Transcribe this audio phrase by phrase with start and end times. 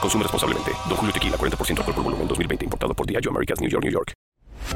[0.00, 0.72] Consume responsablemente.
[0.88, 2.64] Don Julio Tequila, 40% alcohol por volumen, 2020.
[2.64, 4.12] Importado por Diageo Americas, New York, New York.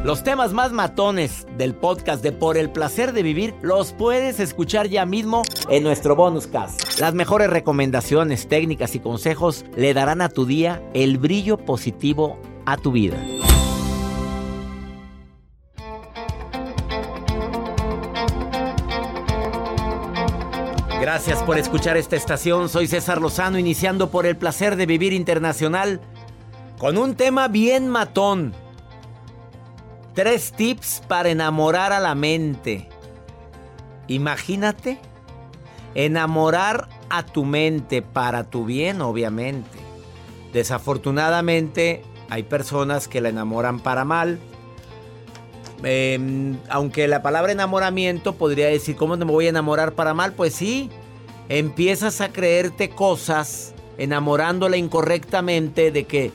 [0.04, 4.88] Los temas más matones del podcast de Por el Placer de Vivir los puedes escuchar
[4.88, 6.98] ya mismo en nuestro bonus cast.
[7.00, 12.76] Las mejores recomendaciones, técnicas y consejos le darán a tu día el brillo positivo a
[12.76, 13.18] tu vida.
[21.00, 22.68] Gracias por escuchar esta estación.
[22.68, 25.98] Soy César Lozano, iniciando por el placer de vivir internacional
[26.78, 28.52] con un tema bien matón.
[30.12, 32.86] Tres tips para enamorar a la mente.
[34.08, 34.98] Imagínate
[35.94, 39.78] enamorar a tu mente para tu bien, obviamente.
[40.52, 44.38] Desafortunadamente hay personas que la enamoran para mal.
[45.82, 50.32] Em, aunque la palabra enamoramiento podría decir, ¿cómo me voy a enamorar para mal?
[50.32, 50.90] Pues sí,
[51.48, 56.32] empiezas a creerte cosas enamorándola incorrectamente de que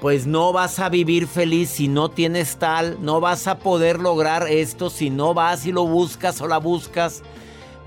[0.00, 4.46] pues no vas a vivir feliz si no tienes tal, no vas a poder lograr
[4.48, 7.22] esto si no vas y lo buscas o la buscas.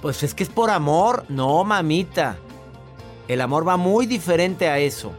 [0.02, 2.38] Pues es que es por amor, no mamita.
[3.28, 5.14] El amor va muy diferente a eso.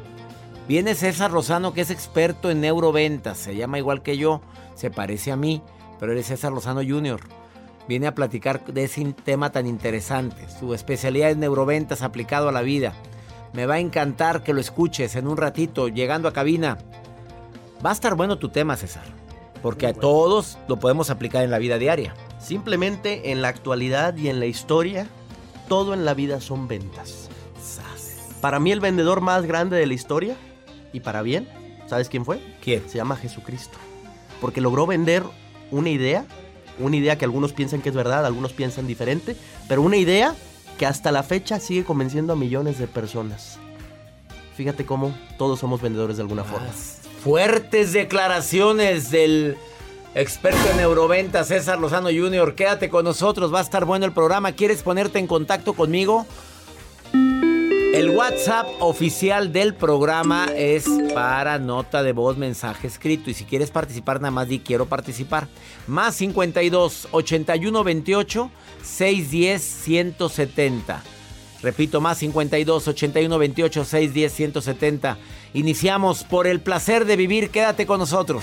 [0.69, 4.43] Viene César Rosano que es experto en neuroventas, se llama igual que yo,
[4.83, 5.63] se parece a mí,
[6.01, 7.21] pero eres César Rosano Jr.
[7.87, 10.49] Viene a platicar de ese tema tan interesante.
[10.59, 12.93] Su especialidad es neuroventas aplicado a la vida.
[13.53, 16.79] Me va a encantar que lo escuches en un ratito, llegando a cabina.
[17.85, 19.05] Va a estar bueno tu tema, César.
[19.63, 22.13] Porque a todos lo podemos aplicar en la vida diaria.
[22.41, 25.07] Simplemente en la actualidad y en la historia,
[25.69, 27.29] todo en la vida son ventas.
[28.41, 30.35] Para mí el vendedor más grande de la historia,
[30.93, 31.49] y para bien,
[31.87, 32.43] ¿sabes quién fue?
[32.61, 32.83] ¿Quién?
[32.89, 33.79] Se llama Jesucristo.
[34.43, 35.23] Porque logró vender
[35.71, 36.27] una idea,
[36.81, 39.37] una idea que algunos piensan que es verdad, algunos piensan diferente,
[39.69, 40.35] pero una idea
[40.79, 43.59] que hasta la fecha sigue convenciendo a millones de personas.
[44.57, 46.67] Fíjate cómo todos somos vendedores de alguna forma.
[47.23, 49.57] Fuertes declaraciones del
[50.17, 52.57] experto en neuroventa César Lozano Jr.
[52.57, 54.53] Quédate con nosotros, va a estar bueno el programa.
[54.53, 56.27] ¿Quieres ponerte en contacto conmigo?
[57.93, 63.29] El WhatsApp oficial del programa es para nota de voz, mensaje escrito.
[63.29, 65.47] Y si quieres participar, nada más di quiero participar.
[65.87, 68.51] Más 52 81 28
[68.83, 71.03] 610 170.
[71.63, 75.19] Repito, más 52 81 28 610 170.
[75.53, 77.51] Iniciamos por el placer de vivir.
[77.51, 78.43] Quédate con nosotros.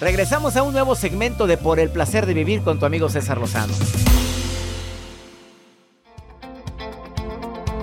[0.00, 3.38] Regresamos a un nuevo segmento de Por el placer de vivir con tu amigo César
[3.38, 3.74] Lozano.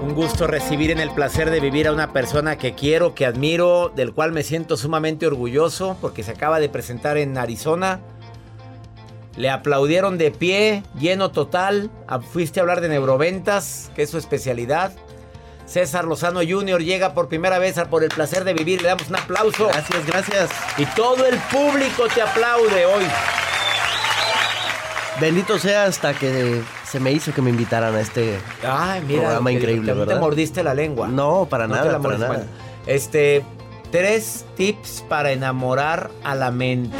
[0.01, 3.89] Un gusto recibir en el placer de vivir a una persona que quiero, que admiro,
[3.89, 7.99] del cual me siento sumamente orgulloso porque se acaba de presentar en Arizona.
[9.35, 11.91] Le aplaudieron de pie, lleno total.
[12.31, 14.93] Fuiste a hablar de neuroventas, que es su especialidad.
[15.65, 16.81] César Lozano Jr.
[16.83, 18.81] llega por primera vez a por el placer de vivir.
[18.81, 19.67] Le damos un aplauso.
[19.67, 20.49] Gracias, gracias.
[20.77, 23.05] Y todo el público te aplaude hoy.
[25.19, 29.49] Bendito sea hasta que se me hizo que me invitaran a este Ay, mira, programa
[29.49, 30.13] que- increíble, que ¿verdad?
[30.15, 31.07] te mordiste la lengua.
[31.07, 32.43] No, para No nada, la para nada.
[32.85, 33.43] Este,
[33.91, 36.97] tres tips para enamorar a la mente.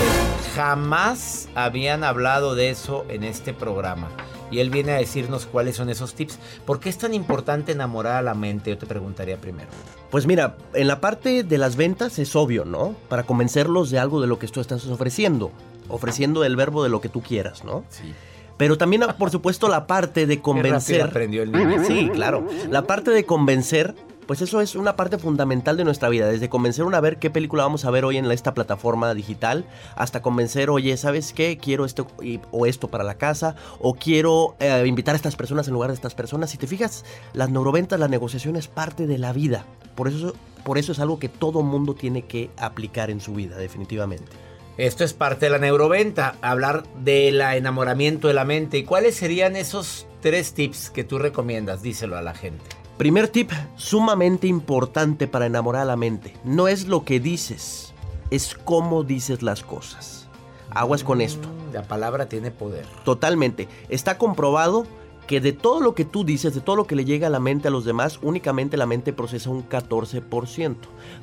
[0.56, 4.07] Jamás habían hablado de eso en este programa.
[4.56, 6.40] Y él viene a decirnos cuáles son esos tips.
[6.66, 8.69] ¿Por qué es tan importante enamorar a la mente?
[8.69, 9.68] Yo te preguntaría primero.
[10.10, 12.96] Pues mira, en la parte de las ventas es obvio, ¿no?
[13.10, 15.52] Para convencerlos de algo de lo que tú estás ofreciendo.
[15.90, 17.84] Ofreciendo el verbo de lo que tú quieras, ¿no?
[17.90, 18.13] Sí.
[18.56, 21.02] Pero también, por supuesto, la parte de convencer.
[21.02, 21.84] aprendió el niño.
[21.86, 22.48] Sí, claro.
[22.69, 23.94] La parte de convencer,
[24.27, 26.27] pues eso es una parte fundamental de nuestra vida.
[26.27, 30.22] Desde convencer a ver qué película vamos a ver hoy en esta plataforma digital, hasta
[30.22, 31.57] convencer, oye, ¿sabes qué?
[31.57, 32.07] Quiero esto
[32.51, 35.95] o esto para la casa, o quiero eh, invitar a estas personas en lugar de
[35.95, 36.50] estas personas.
[36.50, 39.66] Si te fijas, las neuroventas, la negociación es parte de la vida.
[39.95, 40.33] Por eso,
[40.63, 44.31] por eso es algo que todo mundo tiene que aplicar en su vida, definitivamente.
[44.78, 48.78] Esto es parte de la neuroventa, hablar del enamoramiento de la mente.
[48.78, 51.81] ¿Y cuáles serían esos tres tips que tú recomiendas?
[51.81, 52.84] Díselo a la gente.
[52.97, 56.33] Primer tip, sumamente importante para enamorar a la mente.
[56.45, 57.94] No es lo que dices,
[58.31, 60.30] es cómo dices las cosas.
[60.69, 61.50] Aguas con esto.
[61.50, 62.86] Mm, La palabra tiene poder.
[63.03, 63.68] Totalmente.
[63.89, 64.88] Está comprobado
[65.27, 67.42] que de todo lo que tú dices, de todo lo que le llega a la
[67.42, 70.75] mente a los demás, únicamente la mente procesa un 14%.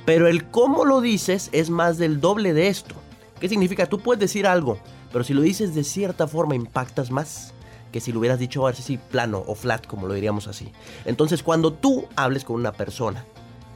[0.04, 2.94] Pero el cómo lo dices es más del doble de esto.
[3.40, 3.86] ¿Qué significa?
[3.86, 4.76] Tú puedes decir algo,
[5.10, 7.54] pero si lo dices de cierta forma impactas más
[7.92, 10.72] que si lo hubieras dicho así sí, plano o flat, como lo diríamos así.
[11.04, 13.24] Entonces, cuando tú hables con una persona,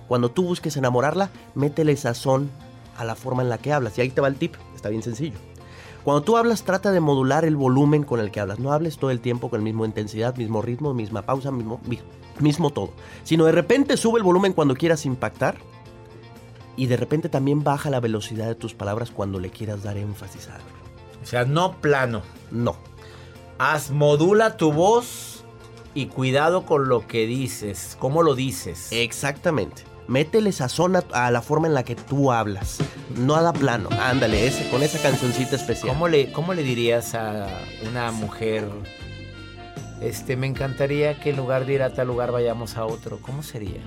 [0.08, 2.50] cuando tú busques enamorarla, métele sazón
[2.96, 3.96] a la forma en la que hablas.
[3.98, 5.36] Y ahí te va el tip, está bien sencillo.
[6.02, 8.58] Cuando tú hablas, trata de modular el volumen con el que hablas.
[8.60, 11.98] No hables todo el tiempo con la misma intensidad, mismo ritmo, misma pausa, mismo, mi-
[12.38, 12.90] mismo todo.
[13.24, 15.56] Sino de repente sube el volumen cuando quieras impactar.
[16.76, 20.48] Y de repente también baja la velocidad de tus palabras cuando le quieras dar énfasis
[20.48, 20.68] a algo.
[21.22, 22.22] O sea, no plano.
[22.52, 22.76] No.
[23.58, 25.44] Haz, modula tu voz
[25.94, 27.96] y cuidado con lo que dices.
[27.98, 28.88] ¿Cómo lo dices?
[28.92, 29.82] Exactamente.
[30.08, 32.78] Métele sazón a, a la forma en la que tú hablas.
[33.16, 33.88] No a la plano.
[34.00, 35.88] Ándale, ese, con esa cancioncita especial.
[35.88, 37.48] ¿Cómo le, ¿Cómo le dirías a
[37.88, 38.68] una mujer?
[40.00, 43.18] Este, me encantaría que en lugar de ir a tal lugar vayamos a otro.
[43.22, 43.80] ¿Cómo sería?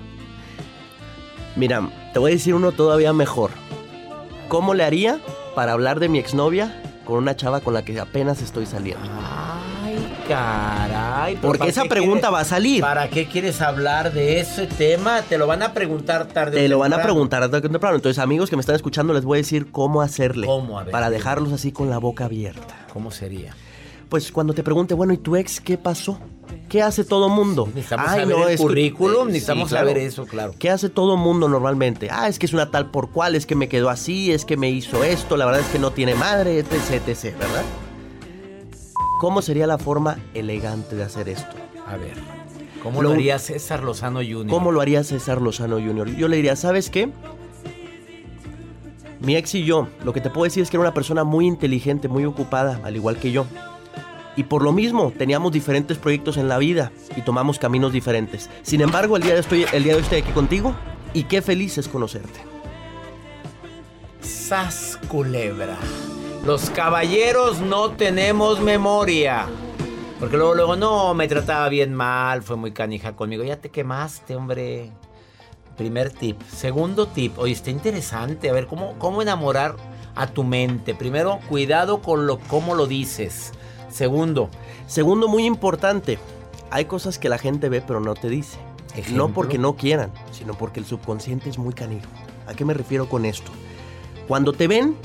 [1.56, 3.50] Mira, te voy a decir uno todavía mejor.
[4.48, 5.20] ¿Cómo le haría
[5.54, 9.08] para hablar de mi exnovia con una chava con la que apenas estoy saliendo?
[9.08, 9.49] Ay,
[10.34, 11.36] caray.
[11.36, 12.80] Porque ¿para esa pregunta quieres- va a salir.
[12.80, 15.22] ¿Para qué quieres hablar de ese tema?
[15.22, 16.56] Te lo van a preguntar tarde.
[16.60, 17.96] Te lo van a preguntar tarde o temprano.
[17.96, 20.46] Entonces, amigos que me están escuchando, les voy a decir cómo hacerle.
[20.46, 20.78] ¿Cómo?
[20.78, 22.86] A ver, para dejarlos así con la boca abierta.
[22.92, 23.54] ¿Cómo sería?
[24.08, 26.18] Pues cuando te pregunte, bueno, ¿y tu ex qué pasó?
[26.68, 27.66] ¿Qué hace todo mundo?
[27.66, 29.88] Necesitamos Ay, saber no, el es currículum, eh, necesitamos sí, claro.
[29.88, 30.54] saber eso, claro.
[30.58, 32.08] ¿Qué hace todo mundo normalmente?
[32.10, 34.56] Ah, es que es una tal por cual, es que me quedó así, es que
[34.56, 37.62] me hizo esto, la verdad es que no tiene madre, etc, etc, ¿verdad?
[39.20, 41.54] ¿Cómo sería la forma elegante de hacer esto?
[41.86, 42.14] A ver.
[42.82, 44.46] ¿Cómo Lo- lo haría César Lozano Jr.?
[44.46, 46.16] ¿Cómo lo haría César Lozano Jr.?
[46.16, 47.10] Yo le diría, ¿sabes qué?
[49.20, 51.46] Mi ex y yo, lo que te puedo decir es que era una persona muy
[51.46, 53.44] inteligente, muy ocupada, al igual que yo.
[54.36, 58.48] Y por lo mismo, teníamos diferentes proyectos en la vida y tomamos caminos diferentes.
[58.62, 60.74] Sin embargo, el día de, estoy, el día de hoy estoy aquí contigo
[61.12, 62.40] y qué feliz es conocerte.
[64.22, 65.76] Sas culebra.
[66.44, 69.46] Los caballeros no tenemos memoria.
[70.18, 73.44] Porque luego, luego, no, me trataba bien mal, fue muy canija conmigo.
[73.44, 74.90] Ya te quemaste, hombre.
[75.76, 76.40] Primer tip.
[76.42, 77.38] Segundo tip.
[77.38, 78.50] Oye, está interesante.
[78.50, 79.76] A ver, ¿cómo, cómo enamorar
[80.14, 80.94] a tu mente?
[80.94, 83.52] Primero, cuidado con lo, cómo lo dices.
[83.90, 84.50] Segundo,
[84.90, 86.18] Segundo, muy importante,
[86.72, 88.58] hay cosas que la gente ve pero no te dice.
[88.96, 89.28] Ejemplo.
[89.28, 92.08] No porque no quieran, sino porque el subconsciente es muy canijo.
[92.48, 93.52] ¿A qué me refiero con esto?
[94.26, 94.96] Cuando te ven,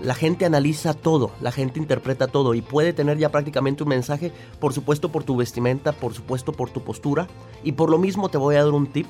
[0.00, 4.32] la gente analiza todo, la gente interpreta todo y puede tener ya prácticamente un mensaje,
[4.58, 7.28] por supuesto por tu vestimenta, por supuesto por tu postura,
[7.62, 9.06] y por lo mismo te voy a dar un tip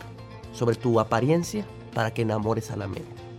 [0.53, 3.31] sobre tu apariencia para que enamores a la mente.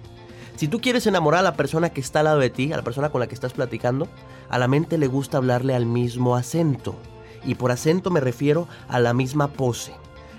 [0.55, 2.84] Si tú quieres enamorar a la persona que está al lado de ti, a la
[2.84, 4.08] persona con la que estás platicando,
[4.48, 6.96] a la mente le gusta hablarle al mismo acento.
[7.43, 9.93] Y por acento me refiero a la misma pose.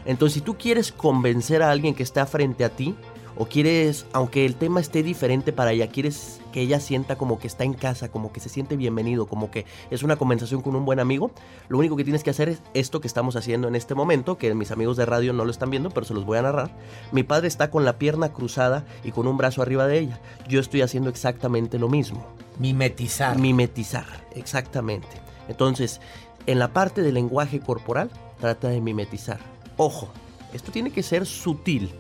[0.04, 2.94] Entonces, si tú quieres convencer a alguien que está frente a ti,
[3.36, 7.46] o quieres, aunque el tema esté diferente para ella, quieres que ella sienta como que
[7.46, 10.84] está en casa, como que se siente bienvenido, como que es una conversación con un
[10.84, 11.30] buen amigo,
[11.68, 14.54] lo único que tienes que hacer es esto que estamos haciendo en este momento, que
[14.54, 16.76] mis amigos de radio no lo están viendo, pero se los voy a narrar.
[17.10, 20.20] Mi padre está con la pierna cruzada y con un brazo arriba de ella.
[20.48, 22.26] Yo estoy haciendo exactamente lo mismo.
[22.58, 23.38] mimetizar.
[23.38, 25.08] Mimetizar, exactamente.
[25.48, 26.00] Entonces,
[26.46, 28.10] en la parte del lenguaje corporal,
[28.40, 29.38] trata de mimetizar.
[29.76, 30.12] Ojo,
[30.52, 31.90] Esto tiene que ser sutil.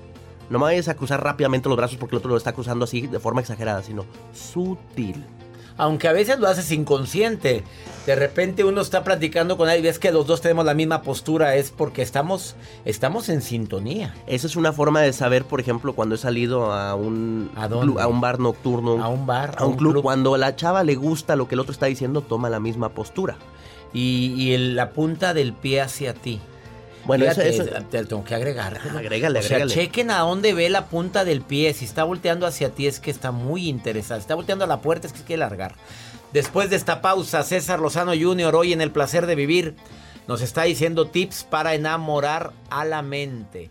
[0.52, 3.06] No me vayas a cruzar rápidamente los brazos porque el otro lo está cruzando así
[3.08, 4.04] de forma exagerada, sino
[4.34, 5.24] sutil.
[5.78, 7.64] Aunque a veces lo haces inconsciente.
[8.04, 11.00] De repente uno está platicando con alguien y ves que los dos tenemos la misma
[11.00, 11.56] postura.
[11.56, 12.54] Es porque estamos,
[12.84, 14.14] estamos en sintonía.
[14.26, 17.98] Esa es una forma de saber, por ejemplo, cuando he salido a un, ¿A club-
[17.98, 19.02] a un bar nocturno.
[19.02, 20.02] A un bar, A un, club.
[20.02, 22.90] Cuando a la chava le gusta lo que el otro está diciendo, toma la misma
[22.90, 23.36] postura.
[23.94, 26.38] Y, y el- la punta del pie hacia ti.
[27.04, 28.78] Bueno, eso, Fíjate, eso- te lo tengo que agregar.
[28.96, 29.74] Agrégale, o sea, agrégale.
[29.74, 31.74] chequen a dónde ve la punta del pie.
[31.74, 34.20] Si está volteando hacia ti es que está muy interesado.
[34.20, 35.74] Si está volteando a la puerta es que quiere largar.
[36.32, 38.54] Después de esta pausa, César Lozano Jr.
[38.54, 39.74] hoy en El Placer de Vivir
[40.28, 43.70] nos está diciendo tips para enamorar a la mente.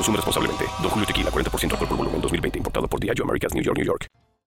[0.00, 0.64] Consume responsablemente.
[0.80, 2.56] Don Julio Tequila, 40% alcohol por volumen, 2020.
[2.56, 4.06] Importado por Diageo Americas, New York, New York.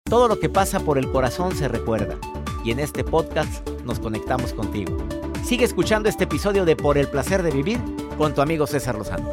[0.10, 2.18] Todo lo que pasa por el corazón se recuerda.
[2.66, 4.98] Y en este podcast nos conectamos contigo.
[5.46, 7.80] Sigue escuchando este episodio de Por el placer de vivir
[8.18, 9.32] con tu amigo César Lozano.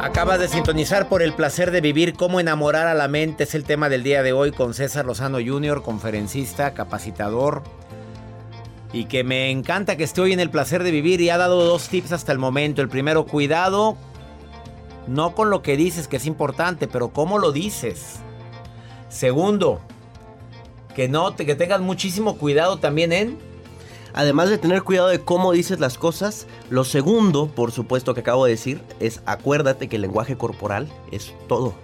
[0.00, 3.44] Acabas de sintonizar por el placer de vivir, cómo enamorar a la mente.
[3.44, 7.62] Es el tema del día de hoy con César Lozano Jr., conferencista, capacitador.
[8.92, 11.64] Y que me encanta que esté hoy en el placer de vivir y ha dado
[11.64, 12.82] dos tips hasta el momento.
[12.82, 13.96] El primero, cuidado,
[15.06, 18.16] no con lo que dices, que es importante, pero cómo lo dices.
[19.08, 19.80] Segundo,
[20.94, 23.50] que no, que tengas muchísimo cuidado también en
[24.12, 28.44] Además de tener cuidado de cómo dices las cosas, lo segundo, por supuesto, que acabo
[28.44, 31.74] de decir, es acuérdate que el lenguaje corporal es todo.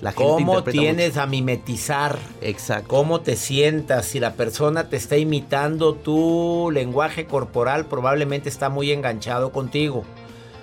[0.00, 2.18] La gente cómo tienes a mimetizar.
[2.40, 2.88] Exacto.
[2.88, 4.06] cómo te sientas.
[4.06, 10.04] Si la persona te está imitando tu lenguaje corporal, probablemente está muy enganchado contigo.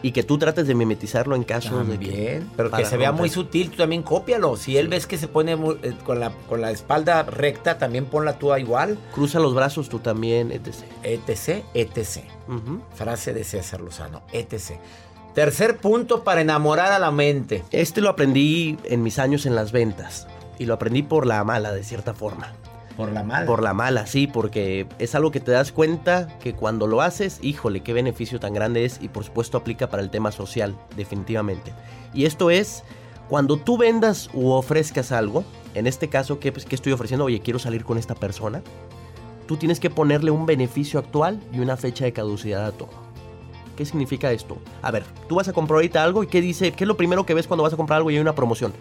[0.04, 2.06] Y que tú trates de mimetizarlo en caso de que.
[2.08, 4.58] También, pero que se vea muy sutil, tú también cópialo.
[4.58, 8.40] Si él ves que se pone eh, con, la, con la espalda recta, también ponla
[8.40, 8.98] tú igual.
[9.14, 10.74] Cruza los brazos tú también, etc.
[11.04, 12.26] etc, etc.
[12.96, 14.80] Frase de César Lozano, etc.
[15.34, 17.64] Tercer punto para enamorar a la mente.
[17.72, 20.28] Este lo aprendí en mis años en las ventas.
[20.60, 22.52] Y lo aprendí por la mala, de cierta forma.
[22.98, 23.46] Por la mala.
[23.46, 27.40] Por la mala, sí, porque es algo que te das cuenta que cuando lo haces,
[27.42, 31.72] híjole, qué beneficio tan grande es y por supuesto aplica para el tema social, definitivamente.
[32.14, 32.84] Y esto es,
[33.30, 35.46] cuando tú vendas u ofrezcas algo,
[35.76, 37.24] en este caso, ¿qué, pues, qué estoy ofreciendo?
[37.24, 38.62] Oye, quiero salir con esta persona.
[39.48, 43.11] Tú tienes que ponerle un beneficio actual y una fecha de caducidad a todo.
[43.76, 44.58] ¿Qué significa esto?
[44.82, 46.72] A ver, tú vas a comprar ahorita algo y ¿qué dice?
[46.72, 48.74] ¿Qué es lo primero que ves cuando vas a comprar algo y hay una promoción?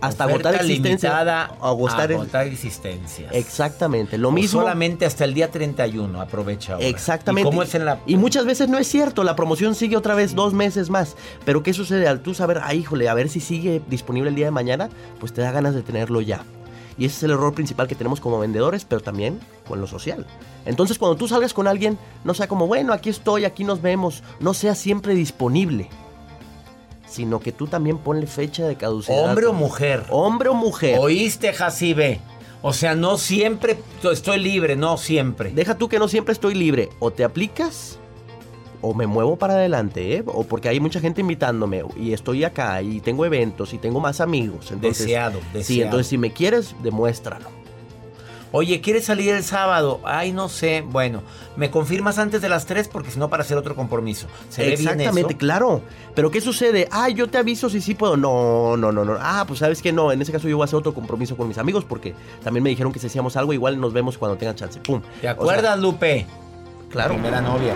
[0.00, 1.18] Hasta agotar existencia.
[1.60, 3.32] agotar, agotar existencias.
[3.32, 4.60] Exactamente, lo O mismo.
[4.60, 6.86] solamente hasta el día 31, aprovecha ahora.
[6.86, 7.48] Exactamente.
[7.48, 10.14] ¿Y cómo es en la Y muchas veces no es cierto, la promoción sigue otra
[10.14, 11.16] vez dos meses más.
[11.46, 14.44] Pero ¿qué sucede al tú saber, ah, híjole, a ver si sigue disponible el día
[14.46, 14.90] de mañana?
[15.18, 16.44] Pues te da ganas de tenerlo ya.
[16.98, 20.26] Y ese es el error principal que tenemos como vendedores, pero también con lo social.
[20.64, 24.22] Entonces cuando tú salgas con alguien, no sea como, bueno, aquí estoy, aquí nos vemos.
[24.40, 25.88] No sea siempre disponible.
[27.06, 29.28] Sino que tú también ponle fecha de caducidad.
[29.28, 30.04] hombre o mujer?
[30.10, 30.98] Hombre o mujer.
[30.98, 32.20] ¿Oíste, Jacibe?
[32.62, 33.78] O sea, no siempre
[34.10, 35.50] estoy libre, no siempre.
[35.50, 36.88] Deja tú que no siempre estoy libre.
[36.98, 37.98] O te aplicas
[38.90, 40.22] o me muevo para adelante, ¿eh?
[40.26, 44.20] O porque hay mucha gente invitándome y estoy acá y tengo eventos y tengo más
[44.20, 44.70] amigos.
[44.70, 45.82] Entonces, Deseado, Sí, deseado.
[45.84, 47.56] entonces si me quieres, demuéstralo.
[48.52, 50.00] Oye, ¿quieres salir el sábado?
[50.04, 50.82] Ay, no sé.
[50.88, 51.20] Bueno,
[51.56, 52.88] ¿me confirmas antes de las 3?
[52.88, 54.28] Porque si no, para hacer otro compromiso.
[54.48, 55.38] ¿Se ve bien Exactamente, eso?
[55.38, 55.82] claro.
[56.14, 56.88] Pero ¿qué sucede?
[56.90, 58.16] Ah, yo te aviso si sí puedo.
[58.16, 59.16] No, no, no, no.
[59.20, 60.10] Ah, pues sabes que no.
[60.12, 62.70] En ese caso yo voy a hacer otro compromiso con mis amigos porque también me
[62.70, 64.80] dijeron que si hacíamos algo, igual nos vemos cuando tengan chance.
[64.80, 65.02] Pum.
[65.20, 66.24] ¿Te O acuerdas, sea, Lupe?
[66.88, 67.14] claro.
[67.14, 67.74] Primera novia.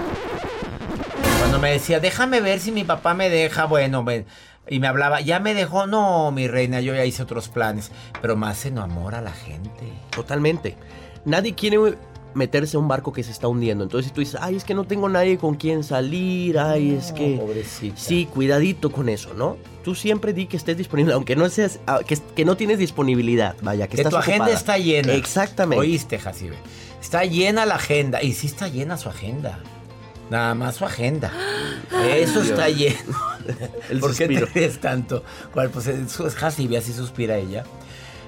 [1.51, 4.25] Cuando me decía, déjame ver si mi papá me deja, bueno, me-
[4.69, 7.91] y me hablaba, ya me dejó, no, mi reina, yo ya hice otros planes.
[8.23, 9.69] Pero más se enamora a la gente.
[10.15, 10.77] Totalmente.
[11.25, 11.97] Nadie quiere
[12.35, 13.83] meterse a un barco que se está hundiendo.
[13.83, 17.11] Entonces si tú dices, ay, es que no tengo nadie con quien salir, ay, es
[17.11, 17.37] que...
[17.41, 17.97] pobrecita.
[17.97, 19.57] Sí, cuidadito con eso, ¿no?
[19.83, 23.57] Tú siempre di que estés disponible, aunque no seas, ah, que, que no tienes disponibilidad,
[23.61, 25.15] vaya, que, Que estás tu agenda está llena.
[25.15, 25.81] Exactamente.
[25.81, 26.55] Oíste, Jacibe.
[27.01, 28.23] Está llena la agenda.
[28.23, 29.59] Y sí está llena su agenda.
[30.31, 31.33] Nada más su agenda.
[32.15, 32.97] Eso está lleno.
[33.91, 34.47] El ¿Por qué te suspiro.
[34.55, 35.25] ríes tanto?
[35.53, 35.71] ¿Cuál?
[35.71, 37.65] Pues es es Jacibe, así suspira ella.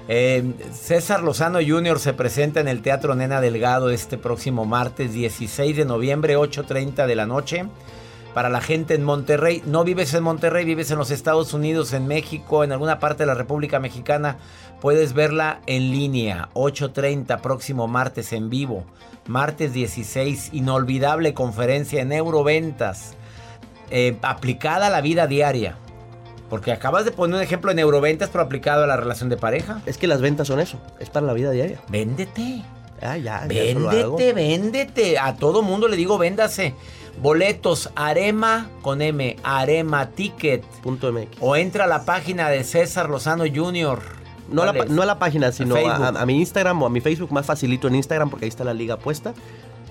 [0.09, 0.43] Eh,
[0.73, 1.97] César Lozano Jr.
[1.97, 7.15] se presenta en el Teatro Nena Delgado este próximo martes 16 de noviembre, 8.30 de
[7.15, 7.65] la noche.
[8.33, 12.07] Para la gente en Monterrey, no vives en Monterrey, vives en los Estados Unidos, en
[12.07, 14.37] México, en alguna parte de la República Mexicana,
[14.81, 18.85] puedes verla en línea, 8.30 próximo martes en vivo.
[19.27, 23.13] Martes 16, inolvidable conferencia en Euroventas,
[23.91, 25.77] eh, aplicada a la vida diaria.
[26.49, 29.81] Porque acabas de poner un ejemplo en Euroventas, pero aplicado a la relación de pareja.
[29.85, 31.79] Es que las ventas son eso, es para la vida diaria.
[31.87, 32.63] Véndete.
[33.01, 33.45] Ah, ya.
[33.47, 35.19] Véndete, véndete.
[35.19, 36.73] A todo mundo le digo, véndase.
[37.21, 40.63] Boletos, Arema con M, Arema Ticket.
[40.81, 41.37] Punto MX.
[41.39, 43.99] O entra a la página de César Lozano Jr.
[44.49, 46.99] No a, la, no a la página, sino a- a mi Instagram o a mi
[47.01, 49.33] Facebook, más facilito en Instagram porque ahí está la liga puesta.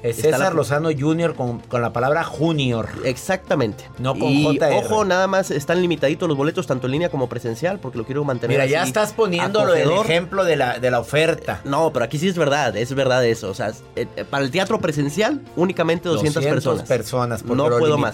[0.02, 1.34] Es César la- Lozano Jr.
[1.34, 2.88] con, con la palabra Junior.
[3.04, 3.88] Exactamente.
[3.98, 4.72] No con y JR.
[4.74, 8.24] ojo, nada más están limitaditos los boletos, tanto en línea como presencial, porque lo quiero
[8.24, 11.60] mantener Mira, ya estás poniéndolo el ejemplo de la, de la oferta.
[11.64, 13.50] No, pero aquí sí es verdad, es verdad eso.
[13.50, 16.88] O sea, eh, eh, para el teatro presencial, únicamente 200, personas.
[16.88, 18.12] personas, porque no lo puedo más.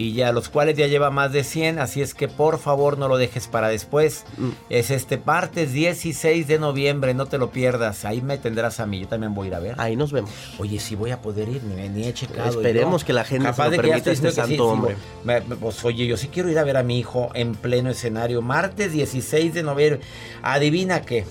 [0.00, 3.08] Y ya los cuales ya lleva más de 100, así es que por favor no
[3.08, 4.24] lo dejes para después.
[4.36, 4.50] Mm.
[4.70, 8.04] Es este martes 16 de noviembre, no te lo pierdas.
[8.04, 9.74] Ahí me tendrás a mí, yo también voy a ir a ver.
[9.78, 10.30] Ahí nos vemos.
[10.60, 12.48] Oye, sí voy a poder ir, ni, ni he checado.
[12.48, 13.06] Esperemos yo.
[13.08, 15.56] que la agenda Capaz se lo de permita este que santo sí, sí, me- me-
[15.56, 18.40] pues oye, yo sí quiero ir a ver a mi hijo en pleno escenario.
[18.40, 20.00] Martes 16 de noviembre.
[20.42, 21.24] Adivina qué.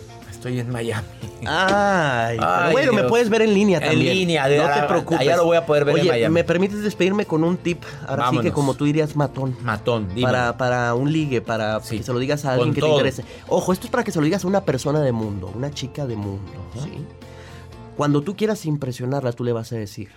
[0.47, 1.07] Estoy en Miami.
[1.45, 2.37] Ay,
[2.71, 4.13] bueno, me puedes ver en línea En también.
[4.17, 5.35] línea, de- no te allá preocupes.
[5.37, 6.33] lo voy a poder ver en Miami.
[6.33, 7.83] ¿me permites despedirme con un tip?
[8.07, 9.55] Ahora sí que como tú dirías, matón.
[9.61, 10.21] Matón, dime.
[10.23, 11.97] Para, para un ligue, para Sí.
[11.97, 12.89] que se lo digas a alguien Con que todo.
[12.91, 13.23] te interese.
[13.49, 16.05] Ojo, esto es para que se lo digas a una persona de mundo, una chica
[16.07, 16.51] de mundo.
[16.81, 17.05] ¿sí?
[17.97, 20.09] Cuando tú quieras impresionarla, tú le vas a decir,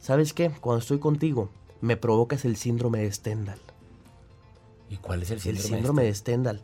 [0.00, 0.50] ¿sabes qué?
[0.60, 3.58] Cuando estoy contigo, me provocas el síndrome de Stendhal.
[4.88, 5.68] ¿Y cuál es el El síndrome?
[5.68, 6.32] síndrome este?
[6.32, 6.60] de Stendhal.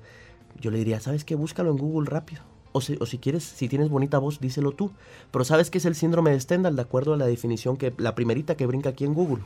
[0.61, 1.35] Yo le diría, ¿sabes qué?
[1.37, 2.43] Búscalo en Google rápido.
[2.77, 4.93] O si, o si quieres, si tienes bonita voz, díselo tú.
[5.31, 6.77] Pero ¿sabes qué es el síndrome de Stendhal?
[6.77, 9.43] De acuerdo a la definición que, la primerita que brinca aquí en Google.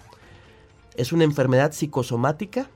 [0.96, 2.68] Es una enfermedad psicosomática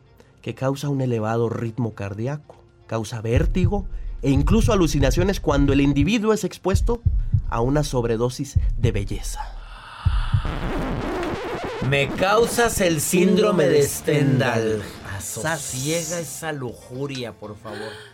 [0.42, 2.54] que causa un elevado ritmo cardíaco,
[2.86, 3.84] causa vértigo
[4.22, 7.02] e incluso alucinaciones cuando el individuo es expuesto
[7.48, 9.40] a una sobredosis de belleza.
[11.90, 14.82] Me causas el síndrome de Stendhal.
[15.18, 15.44] Sas.
[15.46, 18.13] Asosiega esa lujuria, por favor.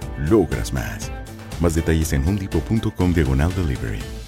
[0.29, 1.11] logras más.
[1.59, 4.20] Más detalles en homedepot.com diagonal delivery.